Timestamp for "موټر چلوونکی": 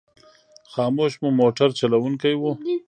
1.39-2.33